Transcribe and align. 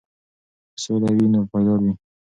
که 0.73 0.77
سوله 0.83 1.09
وي 1.15 1.25
نو 1.33 1.39
پایدار 1.51 1.79
وي. 1.83 1.93